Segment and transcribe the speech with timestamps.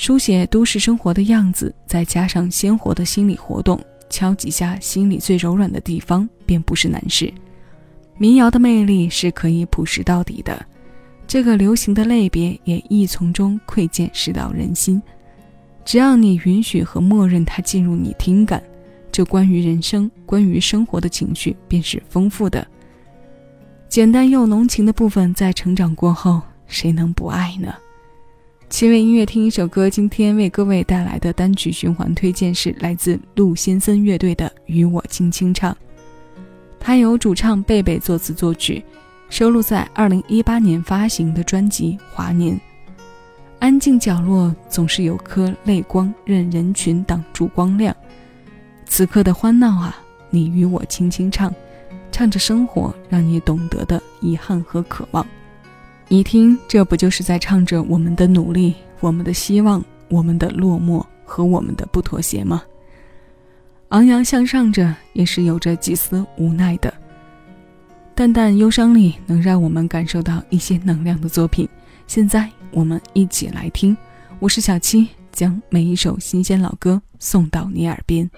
[0.00, 3.78] 书写都市生活的样子，再加上鲜活的心理活动，
[4.08, 7.30] 敲几下心里最柔软的地方，便不是难事。
[8.16, 10.64] 民谣的魅力是可以朴实到底的，
[11.26, 15.02] 这个流行的类别也亦从中窥见世道人心。
[15.84, 18.62] 只要你允许和默认它进入你听感，
[19.12, 22.66] 这关于人生、关于生活的情绪便是丰富的。
[23.86, 27.74] 简单又浓情的部分，在成长过后，谁能不爱呢？
[28.70, 35.72] 七位音乐听一首歌，今天为各位带来的单曲循环推荐是来自陆先森乐队的《与我轻轻唱》，
[36.78, 38.82] 它由主唱贝贝作词作曲，
[39.28, 42.54] 收录在二零一八年发行的专辑《华年》。
[43.58, 47.94] 安静角落总是有颗泪光，任人群挡住光亮。
[48.86, 49.98] 此刻的欢闹啊，
[50.30, 51.52] 你与我轻轻唱，
[52.12, 55.26] 唱着生活让你懂得的遗憾和渴望。
[56.12, 62.64] 你听，这不就是在唱着我们的努力、我们的希望、我们的落寞和我们的不妥协吗？
[63.90, 66.92] 昂扬向上着，也是有着几丝无奈的。
[68.12, 71.68] 淡淡忧伤里，能让我们感受到一些能量的作品。
[72.08, 73.96] 现在，我们一起来听。
[74.40, 78.28] 我是小七，将每一首新鲜老歌送到你耳边。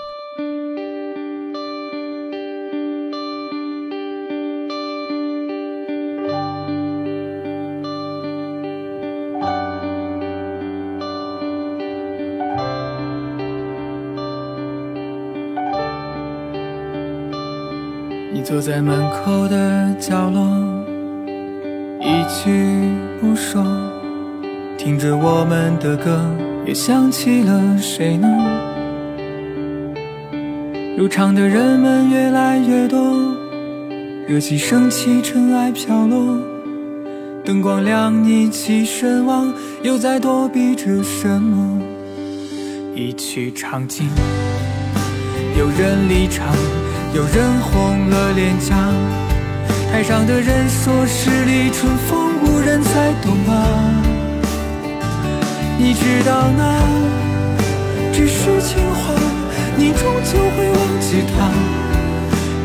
[18.35, 20.43] 你坐在门口的角落，
[22.01, 22.51] 一句
[23.21, 23.63] 不说，
[24.79, 26.19] 听着我们的歌，
[26.65, 28.27] 又想起了谁呢？
[30.97, 32.99] 入场的人们越来越多，
[34.27, 36.39] 热气升起，尘埃飘落，
[37.45, 41.83] 灯光亮，你起身望，又在躲避着什么？
[42.95, 44.09] 一曲唱尽，
[45.59, 46.57] 有人离场。
[47.15, 48.75] 有人红了脸颊，
[49.93, 53.53] 台上的人说十里春风无人再懂啊。
[55.77, 56.81] 你知道那
[58.15, 59.13] 只是情话，
[59.77, 61.51] 你终究会忘记他。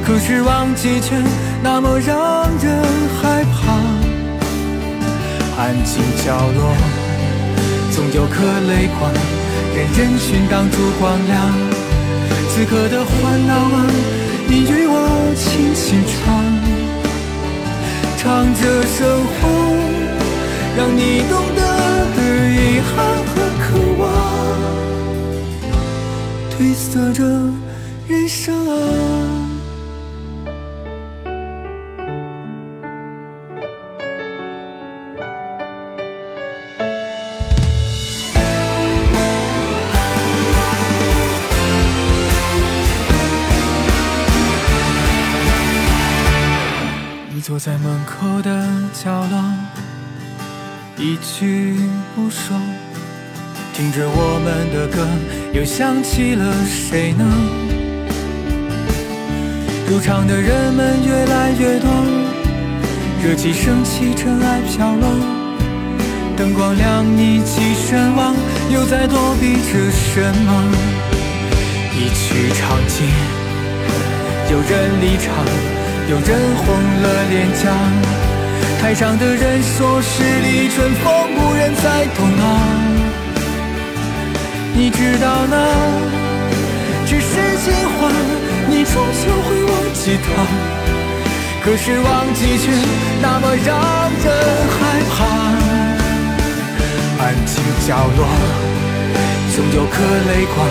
[0.06, 1.14] 可是忘记却
[1.62, 2.82] 那么让人
[3.22, 3.74] 害怕。
[5.62, 6.74] 安静角落
[7.92, 9.12] 总有颗泪光，
[9.76, 11.52] 任人群挡住光亮。
[12.50, 14.27] 此刻的欢闹啊。
[14.50, 14.96] 你与我
[15.36, 16.16] 轻轻唱，
[18.18, 18.24] 唱
[18.56, 18.98] 着生
[19.36, 19.40] 活，
[20.78, 21.00] 让你
[21.30, 21.62] 懂得
[22.16, 22.20] 的
[22.50, 22.96] 遗憾
[23.28, 23.66] 和渴
[24.00, 24.02] 望，
[26.52, 27.20] 褪色着
[28.08, 29.07] 人生啊。
[47.58, 49.44] 坐在门口的角落，
[50.96, 51.76] 一句
[52.14, 52.56] 不说，
[53.74, 55.08] 听着我们的歌，
[55.54, 57.26] 又想起了谁呢？
[59.90, 61.90] 入场的人们越来越多，
[63.24, 65.10] 热气升起，尘埃飘落，
[66.38, 68.36] 灯光亮，你起身望，
[68.70, 70.64] 又在躲避着什么？
[71.96, 73.08] 一曲唱尽，
[74.52, 75.87] 有人离场。
[76.10, 76.66] 有人红
[77.04, 77.70] 了脸颊，
[78.80, 82.44] 台上的人说十里春风无人再懂啊。
[84.74, 85.58] 你知道那
[87.06, 88.10] 只是情话，
[88.70, 90.26] 你终究会忘记他。
[91.66, 92.72] 可是忘记却
[93.22, 93.76] 那么让
[94.24, 94.28] 人
[94.72, 94.80] 害
[95.12, 95.16] 怕。
[97.20, 98.26] 安静角落
[99.54, 100.66] 总有颗泪光，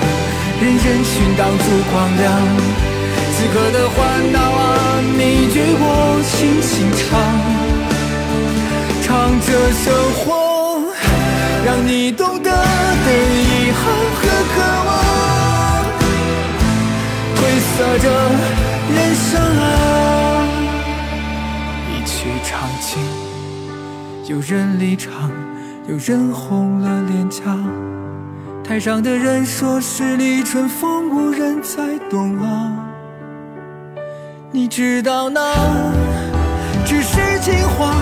[0.63, 2.96] 任人群挡住光亮。
[3.39, 5.21] 此刻的欢闹啊，你
[5.53, 5.85] 与我
[6.25, 7.05] 轻轻唱，
[9.03, 9.07] 唱
[9.41, 10.25] 着生活，
[11.67, 13.84] 让你懂得的遗憾
[14.16, 14.21] 和
[14.55, 14.57] 渴
[14.87, 14.89] 望，
[17.37, 18.05] 褪色着
[18.95, 19.28] 人生
[19.60, 19.63] 啊。
[21.93, 22.49] 一曲唱
[22.81, 22.97] 尽，
[24.34, 25.31] 有人离场，
[25.87, 27.43] 有人红了脸颊，
[28.65, 32.96] 台上的人说十里春风无人再懂啊。
[34.66, 35.41] 你知道那
[36.84, 37.95] 只是情话，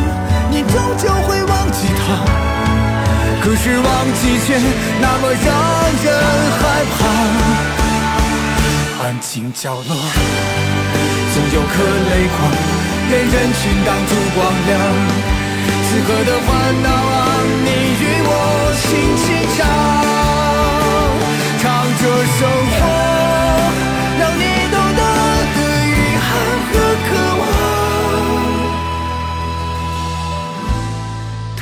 [0.51, 2.25] 你终究会忘记他。
[3.43, 4.57] 可是忘记却
[4.99, 5.47] 那么让
[6.03, 6.07] 人
[6.57, 6.63] 害
[6.97, 6.99] 怕。
[9.05, 9.95] 安静角落，
[11.35, 12.41] 总有颗泪光，
[13.11, 14.73] 任人群挡住光亮。
[15.85, 16.49] 此刻的烦
[16.83, 17.29] 恼啊，
[17.63, 17.69] 你
[18.01, 18.33] 与我
[18.81, 18.89] 轻
[19.21, 19.25] 轻
[19.55, 19.61] 唱，
[21.61, 21.63] 唱
[22.01, 22.03] 这
[22.39, 22.41] 生
[22.81, 23.14] 活。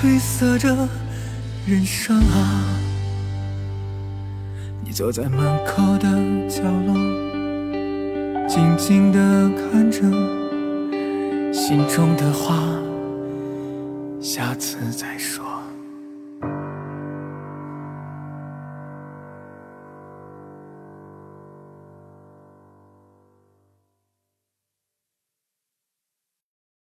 [0.03, 0.69] 褪色着
[1.65, 2.65] 人生啊。
[4.85, 6.09] 你坐在门口的
[6.49, 6.97] 角落，
[8.49, 10.01] 静静的看着，
[11.53, 12.59] 心中的话，
[14.21, 15.52] 下次再说。